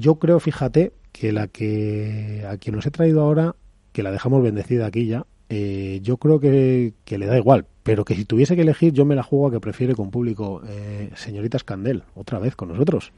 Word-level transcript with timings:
Yo 0.00 0.14
creo, 0.20 0.38
fíjate, 0.38 0.92
que 1.10 1.32
la 1.32 1.48
que 1.48 2.46
a 2.48 2.56
quien 2.56 2.76
nos 2.76 2.86
he 2.86 2.92
traído 2.92 3.22
ahora, 3.22 3.56
que 3.92 4.04
la 4.04 4.12
dejamos 4.12 4.44
bendecida 4.44 4.86
aquí 4.86 5.08
ya, 5.08 5.24
eh, 5.48 5.98
yo 6.04 6.18
creo 6.18 6.38
que, 6.38 6.92
le 7.04 7.26
da 7.26 7.36
igual, 7.36 7.66
pero 7.82 8.04
que 8.04 8.14
si 8.14 8.24
tuviese 8.24 8.54
que 8.54 8.62
elegir, 8.62 8.92
yo 8.92 9.04
me 9.04 9.16
la 9.16 9.24
juego 9.24 9.48
a 9.48 9.50
que 9.50 9.58
prefiere 9.58 9.96
con 9.96 10.12
público. 10.12 10.62
Eh, 10.68 11.10
señorita 11.14 11.56
Escandel, 11.56 12.04
otra 12.14 12.38
vez 12.38 12.54
con 12.54 12.68
nosotros. 12.68 13.10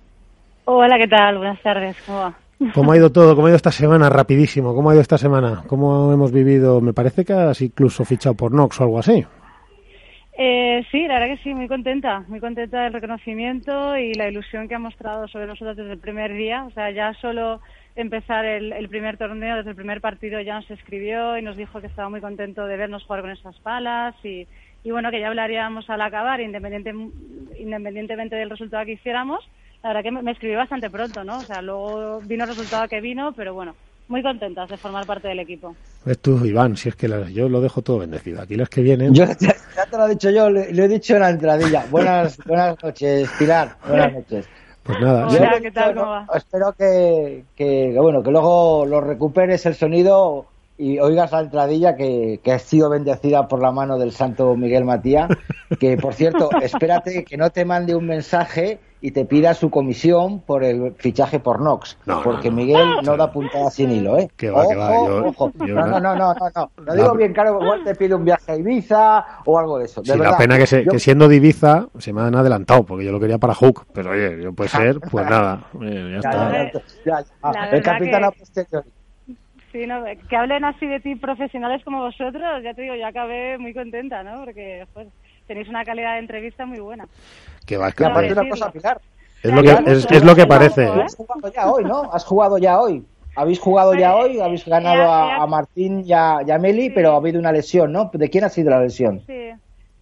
Hola, 0.64 0.96
¿qué 0.96 1.06
tal? 1.06 1.36
Buenas 1.36 1.60
tardes, 1.60 1.98
¿cómo 2.06 2.20
va? 2.20 2.38
¿Cómo 2.74 2.92
ha 2.92 2.96
ido 2.96 3.12
todo? 3.12 3.36
¿Cómo 3.36 3.48
ha 3.48 3.50
ido 3.50 3.56
esta 3.56 3.72
semana? 3.72 4.08
Rapidísimo. 4.08 4.74
¿Cómo 4.74 4.88
ha 4.88 4.94
ido 4.94 5.02
esta 5.02 5.18
semana? 5.18 5.64
¿Cómo 5.66 6.10
hemos 6.14 6.32
vivido? 6.32 6.80
Me 6.80 6.94
parece 6.94 7.26
que 7.26 7.34
has 7.34 7.60
incluso 7.60 8.06
fichado 8.06 8.34
por 8.34 8.52
Nox 8.52 8.80
o 8.80 8.84
algo 8.84 8.98
así. 8.98 9.26
Eh, 10.42 10.86
sí, 10.90 11.06
la 11.06 11.18
verdad 11.18 11.36
que 11.36 11.42
sí, 11.42 11.54
muy 11.54 11.68
contenta, 11.68 12.20
muy 12.26 12.40
contenta 12.40 12.84
del 12.84 12.94
reconocimiento 12.94 13.94
y 13.98 14.14
la 14.14 14.26
ilusión 14.26 14.68
que 14.68 14.74
ha 14.74 14.78
mostrado 14.78 15.28
sobre 15.28 15.46
nosotros 15.46 15.76
desde 15.76 15.92
el 15.92 15.98
primer 15.98 16.32
día. 16.32 16.64
O 16.64 16.70
sea, 16.70 16.90
ya 16.90 17.12
solo 17.20 17.60
empezar 17.94 18.46
el, 18.46 18.88
primer 18.88 19.18
torneo, 19.18 19.56
desde 19.56 19.68
el 19.68 19.76
primer 19.76 20.00
partido 20.00 20.40
ya 20.40 20.54
nos 20.54 20.70
escribió 20.70 21.36
y 21.36 21.42
nos 21.42 21.58
dijo 21.58 21.82
que 21.82 21.88
estaba 21.88 22.08
muy 22.08 22.22
contento 22.22 22.66
de 22.66 22.78
vernos 22.78 23.04
jugar 23.04 23.20
con 23.20 23.32
esas 23.32 23.60
palas 23.60 24.14
y, 24.24 24.46
bueno, 24.90 25.10
que 25.10 25.20
ya 25.20 25.28
hablaríamos 25.28 25.90
al 25.90 26.00
acabar, 26.00 26.40
independiente, 26.40 26.94
independientemente 27.58 28.34
del 28.34 28.48
resultado 28.48 28.86
que 28.86 28.92
hiciéramos. 28.92 29.46
La 29.82 29.90
verdad 29.90 30.04
que 30.04 30.10
me, 30.10 30.22
me 30.22 30.32
escribió 30.32 30.56
bastante 30.56 30.88
pronto, 30.88 31.22
¿no? 31.22 31.40
O 31.40 31.44
sea, 31.44 31.60
luego 31.60 32.22
vino 32.22 32.44
el 32.44 32.50
resultado 32.50 32.88
que 32.88 33.02
vino, 33.02 33.34
pero 33.34 33.52
bueno, 33.52 33.76
muy 34.10 34.22
contentas 34.22 34.68
de 34.68 34.76
formar 34.76 35.06
parte 35.06 35.28
del 35.28 35.38
equipo. 35.38 35.74
Ves 36.04 36.18
tú, 36.18 36.44
Iván, 36.44 36.76
si 36.76 36.88
es 36.88 36.96
que 36.96 37.08
yo 37.32 37.48
lo 37.48 37.60
dejo 37.60 37.80
todo 37.80 37.98
bendecido. 37.98 38.42
Aquí 38.42 38.56
los 38.56 38.68
que 38.68 38.82
vienen. 38.82 39.14
Yo, 39.14 39.24
ya, 39.24 39.54
te 39.90 39.96
lo 39.96 40.06
he 40.06 40.10
dicho 40.10 40.30
yo, 40.30 40.50
lo, 40.50 40.60
he 40.60 40.88
dicho 40.88 41.14
en 41.14 41.20
la 41.20 41.30
entradilla. 41.30 41.86
Buenas, 41.90 42.36
buenas 42.46 42.82
noches, 42.82 43.30
Pilar. 43.38 43.76
Buenas 43.86 44.12
noches. 44.12 44.48
Pues 44.82 45.00
nada. 45.00 45.60
¿qué 45.60 45.70
tal? 45.70 45.94
¿Cómo 45.94 46.10
va? 46.10 46.26
Espero 46.34 46.72
que, 46.72 47.44
que, 47.54 47.94
bueno, 48.00 48.22
que 48.22 48.30
luego 48.30 48.84
lo 48.84 49.00
recuperes 49.00 49.64
el 49.66 49.74
sonido 49.74 50.46
y 50.76 50.98
oigas 50.98 51.30
la 51.32 51.40
entradilla 51.40 51.94
que, 51.94 52.40
que 52.42 52.52
has 52.52 52.62
sido 52.62 52.90
bendecida 52.90 53.46
por 53.46 53.62
la 53.62 53.70
mano 53.70 53.98
del 53.98 54.12
santo 54.12 54.56
Miguel 54.56 54.84
Matías. 54.84 55.30
Que, 55.78 55.96
por 55.96 56.14
cierto, 56.14 56.50
espérate 56.60 57.24
que 57.24 57.36
no 57.36 57.50
te 57.50 57.64
mande 57.64 57.94
un 57.94 58.06
mensaje 58.06 58.80
y 59.00 59.12
te 59.12 59.24
pida 59.24 59.54
su 59.54 59.70
comisión 59.70 60.40
por 60.40 60.64
el 60.64 60.94
fichaje 60.96 61.40
por 61.40 61.60
Nox. 61.60 61.96
porque 62.24 62.50
Miguel 62.50 62.88
no 63.02 63.16
da 63.16 63.32
puntada 63.32 63.70
sin 63.70 63.90
hilo, 63.90 64.18
¿eh? 64.18 64.28
Que 64.36 64.50
va, 64.50 64.66
que 64.66 64.74
va. 64.74 64.90
ojo. 64.90 65.52
no, 65.54 65.86
no, 65.86 66.00
no, 66.00 66.16
no, 66.16 66.34
no, 66.34 66.70
no. 66.76 66.94
digo 66.94 67.14
bien 67.14 67.32
claro, 67.32 67.60
igual 67.62 67.84
te 67.84 67.94
pide 67.94 68.14
un 68.14 68.24
viaje 68.24 68.52
a 68.52 68.56
Ibiza 68.56 69.24
o 69.44 69.58
algo 69.58 69.78
de 69.78 69.86
eso. 69.86 70.02
De 70.02 70.16
la 70.16 70.36
pena 70.36 70.58
que, 70.58 70.84
que, 70.84 70.98
siendo 70.98 71.28
de 71.28 71.36
Ibiza 71.36 71.86
se 71.98 72.12
me 72.12 72.22
han 72.22 72.34
adelantado, 72.34 72.84
porque 72.84 73.04
yo 73.04 73.12
lo 73.12 73.20
quería 73.20 73.38
para 73.38 73.54
Hook. 73.54 73.86
Pero 73.94 74.10
oye, 74.10 74.42
yo 74.42 74.52
puede 74.52 74.68
ser, 74.70 75.00
pues 75.00 75.28
nada. 75.28 75.66
ya, 75.80 76.18
está. 76.18 76.72
Ya, 77.06 77.64
el 77.70 77.82
capitán 77.82 78.24
a 78.24 78.30
posteriori. 78.32 78.88
Sí, 79.72 79.86
no, 79.86 80.02
que 80.28 80.36
hablen 80.36 80.64
así 80.64 80.86
de 80.86 80.98
ti 80.98 81.14
profesionales 81.14 81.84
como 81.84 82.00
vosotros, 82.00 82.42
ya 82.64 82.74
te 82.74 82.82
digo, 82.82 82.96
ya 82.96 83.06
acabé 83.06 83.56
muy 83.56 83.72
contenta, 83.72 84.24
¿no? 84.24 84.44
Porque 84.44 84.84
pues, 84.92 85.06
tenéis 85.50 85.68
una 85.68 85.84
calidad 85.84 86.12
de 86.12 86.20
entrevista 86.20 86.64
muy 86.64 86.78
buena. 86.78 87.08
Que 87.66 87.76
va, 87.76 87.90
que 87.90 88.04
aparte 88.04 88.32
una 88.32 88.48
cosa, 88.48 88.70
Pilar. 88.70 89.00
Es 89.42 89.52
lo 89.52 89.62
que, 89.62 90.16
es, 90.16 90.24
lo 90.24 90.36
que 90.36 90.46
parece. 90.46 90.86
Has 90.86 91.16
jugado 91.16 91.52
ya 91.52 91.68
hoy, 91.68 91.84
¿no? 91.84 92.12
Has 92.12 92.24
jugado 92.24 92.58
ya 92.58 92.80
hoy. 92.80 93.04
Habéis 93.34 93.58
jugado 93.58 93.94
ya 93.94 94.14
hoy, 94.14 94.38
habéis 94.38 94.64
ganado 94.64 95.10
a, 95.10 95.44
Martín 95.48 96.04
y 96.06 96.12
a, 96.12 96.58
Meli, 96.60 96.90
pero 96.90 97.14
ha 97.14 97.16
habido 97.16 97.40
una 97.40 97.50
lesión, 97.50 97.90
¿no? 97.90 98.10
¿De 98.12 98.30
quién 98.30 98.44
ha 98.44 98.48
sido 98.48 98.70
la 98.70 98.80
lesión? 98.80 99.22
Sí, 99.26 99.50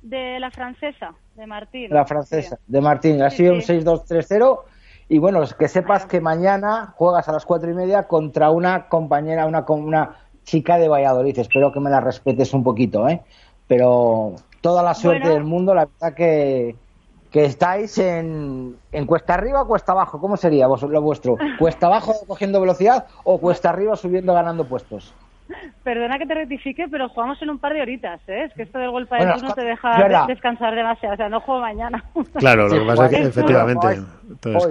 de 0.03 0.39
la 0.39 0.51
francesa, 0.51 1.15
de 1.35 1.47
Martín. 1.47 1.89
La 1.91 2.05
francesa, 2.05 2.59
de 2.67 2.81
Martín. 2.83 3.23
Ha 3.23 3.31
sido 3.31 3.55
un 3.55 3.61
6-2-3-0. 3.61 4.61
Y 5.09 5.19
bueno, 5.19 5.43
que 5.59 5.69
sepas 5.69 6.05
que 6.05 6.21
mañana 6.21 6.93
juegas 6.97 7.27
a 7.27 7.33
las 7.33 7.47
cuatro 7.47 7.71
y 7.71 7.75
media 7.75 8.03
contra 8.03 8.51
una 8.51 8.89
compañera, 8.89 9.47
una, 9.47 9.65
una 9.67 10.17
chica 10.45 10.77
de 10.77 10.89
Valladolid. 10.89 11.39
Espero 11.39 11.73
que 11.73 11.81
me 11.81 11.89
la 11.89 12.01
respetes 12.01 12.53
un 12.53 12.62
poquito, 12.62 13.09
¿eh? 13.09 13.23
Pero 13.67 14.35
toda 14.61 14.83
la 14.83 14.94
suerte 14.94 15.28
del 15.28 15.44
mundo, 15.44 15.75
la 15.75 15.87
verdad 15.87 16.15
que 16.15 16.77
que 17.31 17.44
estáis 17.44 17.99
en, 17.99 18.77
en 18.93 19.06
cuesta 19.06 19.34
arriba 19.34 19.62
o 19.62 19.66
cuesta 19.66 19.93
abajo. 19.93 20.21
¿Cómo 20.21 20.37
sería 20.37 20.66
vos, 20.66 20.83
lo 20.83 21.03
vuestro? 21.03 21.37
¿Cuesta 21.59 21.87
abajo 21.87 22.15
cogiendo 22.27 22.60
velocidad 22.60 23.06
o 23.25 23.38
cuesta 23.38 23.71
arriba 23.71 23.97
subiendo 23.97 24.33
ganando 24.33 24.66
puestos? 24.66 25.12
Perdona 25.84 26.19
que 26.19 26.26
te 26.26 26.34
rectifique, 26.34 26.86
pero 26.91 27.09
jugamos 27.09 27.41
en 27.42 27.50
un 27.50 27.59
par 27.59 27.72
de 27.72 27.82
horitas, 27.82 28.20
¿eh? 28.28 28.44
Es 28.44 28.54
que 28.54 28.62
esto 28.62 28.78
del 28.78 28.91
golpe 28.91 29.16
de 29.16 29.26
no 29.26 29.54
te 29.54 29.62
deja 29.62 30.26
descansar 30.26 30.75
demasiado, 30.75 31.14
o 31.14 31.16
sea, 31.16 31.28
no 31.28 31.41
juego 31.41 31.60
mañana. 31.60 32.04
Claro, 32.38 32.69
lo 32.69 32.81
que 32.81 32.86
pasa 32.86 33.06
es 33.06 33.10
que 33.10 33.22
efectivamente... 33.22 34.03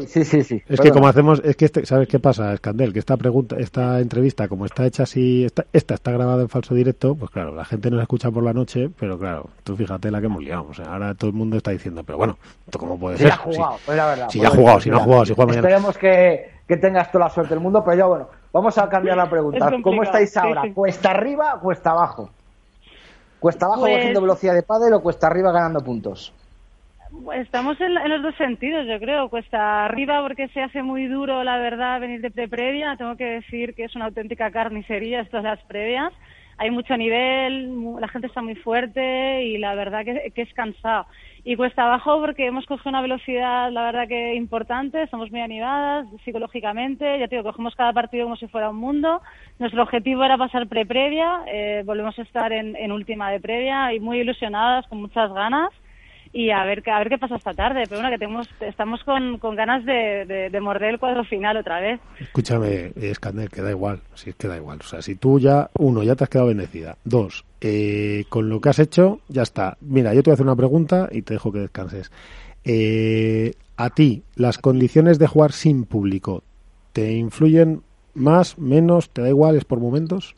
sí, 0.07 0.23
sí, 0.23 0.43
sí. 0.43 0.63
Es 0.67 0.79
que 0.79 0.91
como 0.91 1.07
hacemos, 1.07 1.41
es 1.43 1.55
que 1.55 1.65
este, 1.65 1.85
¿sabes 1.85 2.07
qué 2.07 2.19
pasa, 2.19 2.53
Escandel? 2.53 2.93
Que 2.93 2.99
esta 2.99 3.17
pregunta, 3.17 3.55
esta 3.59 3.99
entrevista, 3.99 4.47
como 4.47 4.65
está 4.65 4.85
hecha 4.85 5.03
así, 5.03 5.43
esta, 5.43 5.65
esta 5.73 5.95
está 5.95 6.11
grabada 6.11 6.43
en 6.43 6.49
falso 6.49 6.75
directo, 6.75 7.15
pues 7.15 7.31
claro, 7.31 7.53
la 7.53 7.65
gente 7.65 7.89
nos 7.91 8.01
escucha 8.01 8.31
por 8.31 8.43
la 8.43 8.53
noche, 8.53 8.89
pero 8.99 9.17
claro, 9.17 9.49
tú 9.63 9.75
fíjate 9.75 10.11
la 10.11 10.19
que 10.19 10.27
hemos 10.27 10.43
liado, 10.43 10.67
o 10.69 10.73
sea, 10.73 10.85
ahora 10.85 11.13
todo 11.15 11.29
el 11.29 11.35
mundo 11.35 11.57
está 11.57 11.71
diciendo, 11.71 12.03
pero 12.03 12.17
bueno, 12.17 12.37
¿esto 12.65 12.79
cómo 12.79 12.97
puede 12.97 13.17
ser? 13.17 13.31
Ha 13.31 13.37
jugado, 13.37 13.77
pues 13.85 13.97
la 13.97 14.05
verdad, 14.05 14.29
si 14.29 14.39
ya 14.39 14.47
ha 14.47 14.51
jugado, 14.51 14.79
si 14.79 14.89
no 14.89 14.97
ha 14.97 15.01
jugado, 15.01 15.25
si 15.25 15.33
juega 15.33 15.47
mañana. 15.47 15.67
Esperemos 15.67 15.97
que, 15.97 16.51
que 16.67 16.77
tengas 16.77 17.11
toda 17.11 17.25
la 17.25 17.29
suerte 17.29 17.53
del 17.53 17.63
mundo, 17.63 17.83
pero 17.83 17.97
ya 17.97 18.05
bueno, 18.05 18.29
Vamos 18.57 18.75
a 18.79 18.89
cambiar 18.89 19.15
la 19.15 19.29
pregunta. 19.29 19.71
¿Cómo 19.83 20.01
estáis 20.01 20.35
ahora? 20.35 20.63
¿Cuesta 20.73 21.11
arriba 21.11 21.53
o 21.53 21.59
cuesta 21.59 21.91
abajo? 21.91 22.31
¿Cuesta 23.39 23.67
abajo 23.67 23.81
pues 23.81 23.97
cogiendo 23.97 24.19
velocidad 24.19 24.55
de 24.55 24.63
pádel 24.63 24.93
o 24.93 25.01
cuesta 25.03 25.27
arriba 25.27 25.51
ganando 25.51 25.81
puntos? 25.81 26.33
Estamos 27.35 27.79
en, 27.79 27.93
los 27.93 28.23
dos 28.23 28.35
sentidos, 28.35 28.87
yo 28.87 28.97
creo. 28.99 29.29
Cuesta 29.29 29.85
arriba 29.85 30.23
porque 30.23 30.47
se 30.47 30.63
hace 30.63 30.81
muy 30.81 31.05
duro, 31.05 31.43
la 31.43 31.59
verdad, 31.59 32.01
venir 32.01 32.19
de 32.19 32.31
pre-previa. 32.31 32.95
Tengo 32.97 33.15
que 33.15 33.25
decir 33.25 33.75
que 33.75 33.83
es 33.83 33.95
una 33.95 34.05
auténtica 34.05 34.49
carnicería 34.49 35.21
estas 35.21 35.43
las 35.43 35.59
previas. 35.65 36.11
Hay 36.59 36.71
mucho 36.71 36.97
nivel, 36.97 37.71
la 37.99 38.07
gente 38.07 38.27
está 38.27 38.41
muy 38.41 38.55
fuerte 38.55 39.43
y 39.43 39.57
la 39.57 39.75
verdad 39.75 40.03
que, 40.03 40.31
es 40.35 40.53
cansado 40.53 41.05
y 41.43 41.55
cuesta 41.55 41.83
abajo 41.83 42.19
porque 42.19 42.47
hemos 42.47 42.65
cogido 42.65 42.89
una 42.89 43.01
velocidad, 43.01 43.71
la 43.71 43.83
verdad 43.83 44.07
que 44.07 44.33
importante, 44.35 45.03
estamos 45.03 45.31
muy 45.31 45.39
animadas 45.39 46.07
psicológicamente, 46.25 47.19
ya 47.19 47.27
te 47.27 47.37
digo, 47.37 47.49
cogemos 47.49 47.75
cada 47.75 47.93
partido 47.93 48.25
como 48.25 48.35
si 48.35 48.47
fuera 48.47 48.69
un 48.69 48.77
mundo. 48.77 49.21
Nuestro 49.59 49.83
objetivo 49.83 50.23
era 50.23 50.37
pasar 50.37 50.67
pre-previa, 50.67 51.43
eh, 51.47 51.83
volvemos 51.85 52.17
a 52.19 52.23
estar 52.23 52.51
en, 52.51 52.75
en 52.75 52.91
última 52.91 53.31
de 53.31 53.39
previa 53.39 53.93
y 53.93 53.99
muy 53.99 54.19
ilusionadas, 54.19 54.87
con 54.87 54.99
muchas 54.99 55.31
ganas 55.31 55.69
y 56.37 56.51
a 56.51 56.63
ver, 56.65 56.87
a 56.87 56.99
ver 56.99 57.09
qué 57.09 57.17
pasa 57.17 57.35
esta 57.35 57.55
tarde. 57.55 57.85
Pero 57.89 57.99
bueno, 57.99 58.11
que 58.11 58.19
tenemos, 58.19 58.47
estamos 58.59 59.03
con, 59.03 59.39
con 59.39 59.55
ganas 59.55 59.83
de, 59.83 60.49
de, 60.51 60.61
morder 60.61 60.91
el 60.91 60.99
cuadro 60.99 61.23
final 61.23 61.57
otra 61.57 61.79
vez. 61.79 61.99
Escúchame, 62.19 62.91
Escandel, 62.95 63.49
que 63.49 63.63
da 63.63 63.71
igual, 63.71 64.01
si 64.13 64.29
es 64.29 64.35
que 64.35 64.47
da 64.47 64.55
igual. 64.55 64.77
O 64.81 64.83
sea, 64.83 65.01
si 65.01 65.15
tú 65.15 65.39
ya, 65.39 65.71
uno, 65.79 66.03
ya 66.03 66.15
te 66.15 66.25
has 66.25 66.29
quedado 66.29 66.49
bendecida. 66.49 66.95
Dos, 67.03 67.43
eh, 67.59 68.25
con 68.29 68.49
lo 68.49 68.61
que 68.61 68.69
has 68.69 68.77
hecho, 68.77 69.19
ya 69.29 69.41
está. 69.41 69.77
Mira, 69.81 70.13
yo 70.13 70.21
te 70.21 70.29
voy 70.29 70.33
a 70.33 70.35
hacer 70.35 70.45
una 70.45 70.55
pregunta 70.55 71.09
y 71.11 71.23
te 71.23 71.33
dejo 71.33 71.51
que 71.51 71.59
descanses. 71.59 72.11
Eh, 72.63 73.53
a 73.75 73.89
ti, 73.89 74.21
las 74.35 74.59
condiciones 74.59 75.17
de 75.17 75.25
jugar 75.25 75.53
sin 75.53 75.85
público, 75.85 76.43
¿te 76.93 77.13
influyen 77.13 77.81
más, 78.13 78.59
menos, 78.59 79.09
te 79.09 79.23
da 79.23 79.29
igual, 79.29 79.55
es 79.55 79.65
por 79.65 79.79
momentos? 79.79 80.35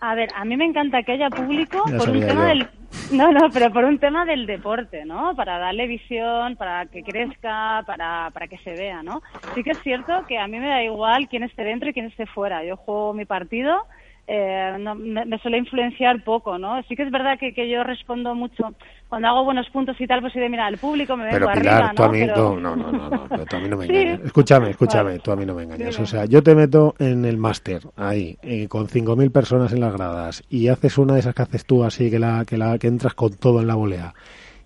A 0.00 0.14
ver, 0.14 0.28
a 0.36 0.44
mí 0.44 0.58
me 0.58 0.66
encanta 0.66 1.02
que 1.02 1.12
haya 1.12 1.30
público 1.30 1.82
por 1.96 2.10
un 2.10 2.20
tema 2.20 2.48
del 2.48 2.68
no, 3.12 3.32
no, 3.32 3.50
pero 3.52 3.72
por 3.72 3.84
un 3.84 3.98
tema 3.98 4.24
del 4.24 4.46
deporte, 4.46 5.04
¿no? 5.04 5.34
Para 5.36 5.58
darle 5.58 5.86
visión, 5.86 6.56
para 6.56 6.86
que 6.86 7.02
crezca, 7.02 7.82
para, 7.86 8.30
para 8.32 8.48
que 8.48 8.58
se 8.58 8.72
vea, 8.72 9.02
¿no? 9.02 9.22
Sí 9.54 9.62
que 9.62 9.70
es 9.70 9.82
cierto 9.82 10.24
que 10.26 10.38
a 10.38 10.46
mí 10.46 10.58
me 10.58 10.68
da 10.68 10.82
igual 10.82 11.28
quién 11.28 11.42
esté 11.42 11.64
dentro 11.64 11.88
y 11.88 11.92
quién 11.92 12.06
esté 12.06 12.26
fuera. 12.26 12.64
Yo 12.64 12.76
juego 12.76 13.14
mi 13.14 13.24
partido 13.24 13.86
eh, 14.28 14.76
no, 14.80 14.94
me, 14.94 15.38
suele 15.38 15.58
influenciar 15.58 16.24
poco, 16.24 16.58
¿no? 16.58 16.82
Sí 16.84 16.96
que 16.96 17.04
es 17.04 17.10
verdad 17.10 17.38
que, 17.38 17.54
que 17.54 17.68
yo 17.68 17.84
respondo 17.84 18.34
mucho 18.34 18.74
cuando 19.08 19.28
hago 19.28 19.44
buenos 19.44 19.68
puntos 19.70 20.00
y 20.00 20.06
tal, 20.06 20.20
pues 20.20 20.32
sí 20.32 20.40
de 20.40 20.48
mira, 20.48 20.66
el 20.68 20.78
público 20.78 21.16
me 21.16 21.26
vengo 21.26 21.48
arriba, 21.48 21.92
¿no? 21.96 22.04
A 22.04 22.08
mí, 22.08 22.26
no, 22.26 22.58
no, 22.58 22.74
no, 22.74 22.90
no, 22.90 23.26
pero 23.28 23.46
tú 23.46 23.56
a 23.56 23.60
mí 23.60 23.68
no 23.68 23.76
me 23.76 23.84
engañas. 23.86 24.20
Escúchame, 24.24 24.70
escúchame, 24.70 25.18
tú 25.20 25.30
a 25.30 25.36
mí 25.36 25.46
no 25.46 25.54
me 25.54 25.62
engañas. 25.62 25.98
O 26.00 26.06
sea, 26.06 26.24
yo 26.24 26.42
te 26.42 26.54
meto 26.54 26.94
en 26.98 27.24
el 27.24 27.36
máster 27.36 27.82
ahí, 27.96 28.36
eh, 28.42 28.66
con 28.68 28.88
5.000 28.88 29.30
personas 29.30 29.72
en 29.72 29.80
las 29.80 29.92
gradas 29.92 30.42
y 30.48 30.68
haces 30.68 30.98
una 30.98 31.14
de 31.14 31.20
esas 31.20 31.34
que 31.34 31.42
haces 31.42 31.64
tú 31.64 31.84
así, 31.84 32.10
que 32.10 32.18
la 32.18 32.44
que 32.44 32.56
la 32.56 32.78
que 32.78 32.88
entras 32.88 33.14
con 33.14 33.32
todo 33.34 33.60
en 33.60 33.68
la 33.68 33.76
volea 33.76 34.14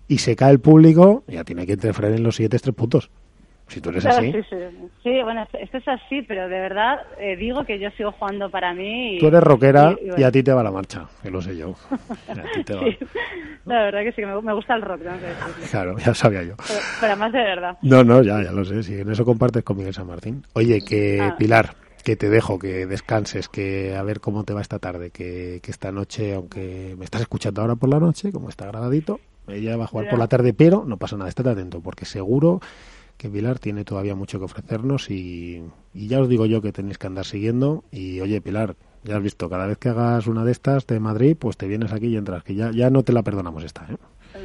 y 0.07 0.17
se 0.17 0.35
cae 0.35 0.51
el 0.51 0.59
público, 0.59 1.23
ya 1.27 1.43
tiene 1.43 1.65
que 1.65 1.73
interferir 1.73 2.15
en 2.15 2.23
los 2.23 2.35
siguientes 2.35 2.63
tres 2.63 2.75
puntos. 2.75 3.11
Si 3.71 3.79
tú 3.79 3.89
eres 3.89 4.05
así. 4.05 4.33
Sí, 5.01 5.21
bueno, 5.23 5.47
esto 5.53 5.77
es 5.77 5.87
así, 5.87 6.21
pero 6.23 6.49
de 6.49 6.59
verdad 6.59 6.99
eh, 7.17 7.37
digo 7.37 7.63
que 7.63 7.79
yo 7.79 7.89
sigo 7.91 8.11
jugando 8.11 8.49
para 8.49 8.73
mí. 8.73 9.15
Y, 9.15 9.19
tú 9.19 9.27
eres 9.27 9.41
rockera 9.41 9.95
y, 10.17 10.23
a 10.23 10.29
ti 10.29 10.43
te 10.43 10.51
va 10.51 10.61
la 10.61 10.71
marcha, 10.71 11.05
que 11.23 11.31
lo 11.31 11.41
sé 11.41 11.55
yo. 11.55 11.73
La 13.65 13.83
verdad 13.83 14.01
que 14.01 14.11
sí, 14.11 14.21
que 14.21 14.25
me, 14.25 14.53
gusta 14.53 14.75
el 14.75 14.81
rock. 14.81 15.01
claro, 15.71 15.97
ya 15.99 16.13
sabía 16.13 16.43
yo. 16.43 16.55
Pero, 16.99 17.15
más 17.15 17.31
de 17.31 17.39
verdad. 17.39 17.77
No, 17.81 18.03
no, 18.03 18.21
ya, 18.21 18.43
ya 18.43 18.51
lo 18.51 18.65
sé, 18.65 18.83
si 18.83 18.99
en 18.99 19.09
eso 19.09 19.23
compartes 19.23 19.63
con 19.63 19.77
Miguel 19.77 19.93
San 19.93 20.07
Martín. 20.07 20.43
Oye, 20.53 20.81
que 20.81 21.21
ah. 21.21 21.35
Pilar, 21.37 21.75
que 22.03 22.17
te 22.17 22.29
dejo, 22.29 22.59
que 22.59 22.87
descanses, 22.87 23.47
que 23.47 23.95
a 23.95 24.03
ver 24.03 24.19
cómo 24.19 24.43
te 24.43 24.53
va 24.53 24.59
esta 24.59 24.79
tarde, 24.79 25.11
que, 25.11 25.59
que 25.63 25.71
esta 25.71 25.93
noche, 25.93 26.33
aunque 26.33 26.95
me 26.97 27.05
estás 27.05 27.21
escuchando 27.21 27.61
ahora 27.61 27.75
por 27.75 27.89
la 27.89 27.99
noche, 27.99 28.33
como 28.33 28.49
está 28.49 28.65
grabadito, 28.65 29.21
ella 29.47 29.77
va 29.77 29.85
a 29.85 29.87
jugar 29.87 30.09
por 30.09 30.19
la 30.19 30.27
tarde, 30.27 30.53
pero 30.53 30.83
no 30.85 30.97
pasa 30.97 31.15
nada, 31.15 31.29
estate 31.29 31.49
atento, 31.49 31.81
porque 31.81 32.05
seguro 32.05 32.61
que 33.21 33.29
Pilar 33.29 33.59
tiene 33.59 33.85
todavía 33.85 34.15
mucho 34.15 34.39
que 34.39 34.45
ofrecernos 34.45 35.11
y, 35.11 35.61
y 35.93 36.07
ya 36.07 36.19
os 36.21 36.27
digo 36.27 36.47
yo 36.47 36.59
que 36.59 36.71
tenéis 36.71 36.97
que 36.97 37.05
andar 37.05 37.23
siguiendo. 37.23 37.83
Y 37.91 38.19
oye, 38.19 38.41
Pilar, 38.41 38.75
ya 39.03 39.17
has 39.17 39.23
visto, 39.23 39.49
cada 39.49 39.65
vez 39.67 39.77
que 39.77 39.89
hagas 39.89 40.27
una 40.27 40.43
de 40.45 40.51
estas 40.51 40.85
de 40.87 40.99
Madrid, 40.99 41.35
pues 41.39 41.57
te 41.57 41.67
vienes 41.67 41.91
aquí 41.93 42.07
y 42.07 42.17
entras, 42.17 42.43
que 42.43 42.55
ya, 42.55 42.71
ya 42.71 42.89
no 42.89 43.03
te 43.03 43.13
la 43.13 43.23
perdonamos 43.23 43.63
esta, 43.63 43.85
¿eh? 43.91 43.95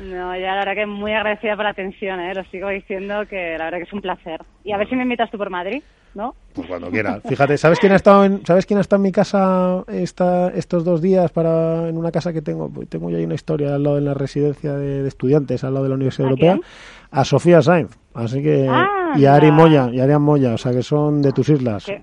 No, 0.05 0.35
ya 0.37 0.55
la 0.55 0.64
verdad 0.64 0.75
que 0.75 0.87
muy 0.87 1.12
agradecida 1.12 1.55
por 1.55 1.64
la 1.64 1.70
atención, 1.70 2.19
¿eh? 2.20 2.35
lo 2.35 2.43
sigo 2.44 2.69
diciendo 2.69 3.25
que 3.29 3.56
la 3.56 3.64
verdad 3.67 3.79
que 3.79 3.85
es 3.85 3.93
un 3.93 4.00
placer. 4.00 4.41
Y 4.64 4.73
a 4.73 4.79
ver 4.79 4.88
si 4.88 4.97
me 4.97 5.05
invitas 5.05 5.31
tú 5.31 5.38
por 5.38 5.49
Madrid, 5.49 5.81
¿no? 6.14 6.35
Pues 6.55 6.67
cuando 6.67 6.91
quieras. 6.91 7.20
Fíjate, 7.25 7.56
¿sabes 7.56 7.79
quién 7.79 7.93
ha 7.93 7.97
estado 7.97 8.25
en, 8.25 8.44
¿sabes 8.44 8.67
quién 8.67 8.79
ha 8.79 8.81
estado 8.81 8.99
en 8.99 9.03
mi 9.05 9.12
casa 9.12 9.85
esta, 9.87 10.49
estos 10.49 10.85
dos 10.85 11.00
días 11.00 11.31
para 11.31 11.88
en 11.88 11.97
una 11.97 12.11
casa 12.11 12.32
que 12.32 12.43
tengo? 12.43 12.69
Pues 12.69 12.88
tengo 12.88 13.09
ahí 13.09 13.25
una 13.25 13.35
historia 13.37 13.76
al 13.76 13.82
lado 13.85 13.94
de 13.94 14.02
la 14.02 14.14
residencia 14.14 14.73
de, 14.75 15.02
de 15.02 15.09
estudiantes, 15.09 15.62
al 15.62 15.75
lado 15.75 15.85
de 15.85 15.91
la 15.91 15.94
Universidad 15.94 16.26
¿A 16.26 16.31
Europea. 16.31 16.52
quién? 16.55 16.64
A 17.12 17.25
Sofía 17.25 17.62
Sainz. 17.62 17.97
Así 18.12 18.43
que 18.43 18.67
Ah, 18.69 19.12
y 19.17 19.25
a 19.25 19.35
Ari. 19.35 19.52
Moya, 19.52 19.88
y 19.93 20.00
a 20.00 20.05
Arián 20.05 20.23
Moya, 20.23 20.52
o 20.55 20.59
sea 20.59 20.73
que 20.73 20.82
son 20.82 21.23
de 21.23 21.31
tus 21.32 21.49
islas. 21.49 21.85
Qué, 21.87 22.00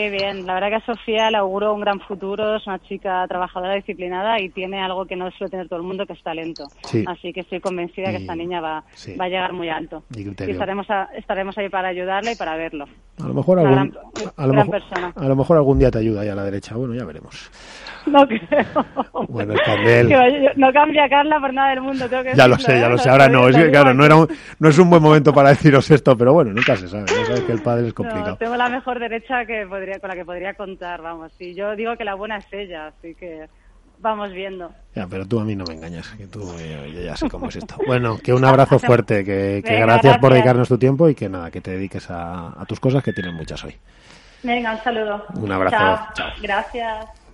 qué 0.00 0.08
bien, 0.10 0.46
la 0.46 0.54
verdad 0.54 0.68
que 0.70 0.74
a 0.76 0.86
Sofía 0.86 1.30
le 1.30 1.36
auguro 1.36 1.74
un 1.74 1.80
gran 1.80 2.00
futuro, 2.00 2.56
es 2.56 2.66
una 2.66 2.78
chica 2.78 3.26
trabajadora, 3.28 3.74
disciplinada 3.74 4.40
y 4.40 4.48
tiene 4.48 4.80
algo 4.82 5.04
que 5.04 5.14
no 5.14 5.30
suele 5.32 5.50
tener 5.50 5.68
todo 5.68 5.78
el 5.78 5.84
mundo, 5.84 6.06
que 6.06 6.14
es 6.14 6.22
talento. 6.22 6.64
Sí. 6.84 7.04
Así 7.06 7.32
que 7.34 7.40
estoy 7.40 7.60
convencida 7.60 8.06
que 8.06 8.18
Y- 8.18 8.22
esta 8.22 8.34
niña 8.34 8.62
va, 8.62 8.82
sí. 8.94 9.14
va 9.16 9.26
a 9.26 9.28
llegar 9.28 9.52
muy 9.52 9.68
alto. 9.68 10.02
Y 10.16 10.24
criterio. 10.24 10.54
estaremos, 10.54 10.88
a- 10.88 11.10
estaremos 11.16 11.56
ahí 11.58 11.68
para 11.68 11.88
ayudarla 11.88 12.32
y 12.32 12.36
para 12.36 12.56
verlo. 12.56 12.86
A 13.22 13.28
lo 13.28 13.34
mejor 13.34 13.58
algún, 13.58 13.74
gran- 13.74 13.92
a 14.36 14.46
lo 14.46 14.52
mejor, 14.54 14.82
a 15.16 15.24
lo 15.28 15.36
mejor 15.36 15.56
algún 15.56 15.78
día 15.78 15.90
te 15.90 15.98
ayuda 15.98 16.22
ahí 16.22 16.28
a 16.28 16.34
la 16.34 16.44
derecha. 16.44 16.74
Bueno, 16.76 16.94
ya 16.94 17.04
veremos. 17.04 17.50
No 18.06 18.26
creo. 18.26 18.64
Bueno, 19.28 19.52
vaya- 19.66 20.52
no 20.56 20.72
cambia 20.72 21.06
Carla 21.10 21.38
por 21.38 21.52
nada 21.52 21.68
del 21.68 21.82
mundo, 21.82 22.08
tengo 22.08 22.22
que 22.22 22.34
Ya 22.34 22.48
lo 22.48 22.56
decirlo, 22.56 22.74
sé, 22.74 22.80
ya 22.80 22.86
¿eh? 22.86 22.90
lo 22.90 22.96
sé. 22.98 23.04
Lo 23.08 23.12
Ahora 23.12 23.28
no, 23.28 23.48
es 23.48 23.56
lo 23.58 23.62
que 23.64 23.70
claro, 23.70 23.92
no 23.92 24.06
era 24.06 24.16
un, 24.16 24.28
no 24.58 24.68
es 24.70 24.78
un 24.78 24.88
buen 24.88 25.02
momento 25.02 25.34
para 25.34 25.50
deciros 25.50 25.90
esto, 25.90 26.16
pero 26.16 26.32
bueno, 26.32 26.50
nunca 26.54 26.76
se 26.76 26.88
sabe. 26.88 27.04
Ya 27.08 27.26
sabes 27.26 27.42
que 27.42 27.52
el 27.52 27.60
padre 27.62 27.82
es 27.82 27.88
No, 27.88 27.94
complicado. 27.96 28.36
tengo 28.36 28.56
la 28.56 28.70
mejor 28.70 28.98
derecha 29.00 29.44
que 29.44 29.66
podría, 29.66 29.98
con 29.98 30.08
la 30.08 30.16
que 30.16 30.24
podría 30.24 30.54
contar, 30.54 31.02
vamos. 31.02 31.30
Y 31.38 31.54
yo 31.54 31.76
digo 31.76 31.94
que 31.98 32.04
la 32.04 32.14
buena 32.14 32.38
es 32.38 32.46
ella, 32.52 32.86
así 32.86 33.14
que 33.14 33.48
vamos 34.00 34.32
viendo. 34.32 34.70
Ya, 34.94 35.06
pero 35.06 35.26
tú 35.26 35.38
a 35.40 35.44
mí 35.44 35.54
no 35.54 35.64
me 35.64 35.74
engañas, 35.74 36.08
que 36.08 36.26
tú 36.26 36.52
eh, 36.58 36.90
yo 36.92 37.00
ya 37.02 37.16
sé 37.16 37.28
cómo 37.28 37.48
es 37.48 37.56
esto. 37.56 37.76
Bueno, 37.86 38.18
que 38.18 38.32
un 38.32 38.44
abrazo 38.44 38.78
fuerte, 38.78 39.24
que, 39.24 39.62
que 39.64 39.72
Venga, 39.72 39.86
gracias 39.86 40.18
por 40.18 40.32
dedicarnos 40.32 40.68
tu 40.68 40.78
tiempo 40.78 41.08
y 41.08 41.14
que 41.14 41.28
nada, 41.28 41.50
que 41.50 41.60
te 41.60 41.70
dediques 41.72 42.10
a, 42.10 42.60
a 42.60 42.64
tus 42.66 42.80
cosas 42.80 43.02
que 43.02 43.12
tienes 43.12 43.32
muchas 43.32 43.62
hoy. 43.64 43.76
Venga, 44.42 44.72
un 44.72 44.78
saludo. 44.82 45.24
Un 45.34 45.52
abrazo. 45.52 45.76
Chao. 45.76 46.08
Chao. 46.14 46.30
Gracias. 46.40 47.19